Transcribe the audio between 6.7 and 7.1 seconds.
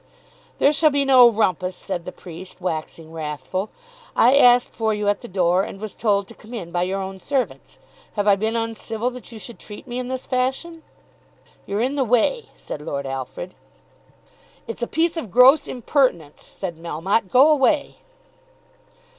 by your